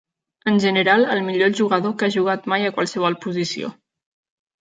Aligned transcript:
En 0.51 0.55
general, 0.61 1.03
el 1.15 1.19
millor 1.27 1.53
jugador 1.59 1.93
que 1.99 2.07
ha 2.07 2.13
jugat 2.15 2.47
mai 2.55 2.65
a 2.71 2.73
qualsevol 2.79 3.19
posició. 3.27 3.71